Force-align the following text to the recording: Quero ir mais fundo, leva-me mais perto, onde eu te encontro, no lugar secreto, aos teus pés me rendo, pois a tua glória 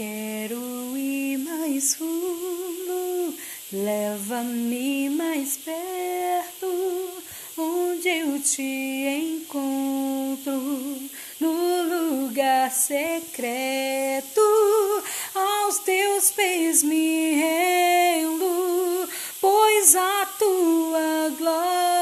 Quero 0.00 0.96
ir 0.96 1.36
mais 1.36 1.94
fundo, 1.96 3.34
leva-me 3.70 5.10
mais 5.10 5.58
perto, 5.58 7.10
onde 7.58 8.08
eu 8.08 8.40
te 8.40 9.42
encontro, 9.42 10.58
no 11.38 12.22
lugar 12.22 12.70
secreto, 12.70 14.40
aos 15.34 15.80
teus 15.80 16.30
pés 16.30 16.82
me 16.82 17.34
rendo, 17.34 19.06
pois 19.38 19.94
a 19.96 20.26
tua 20.38 21.28
glória 21.36 21.99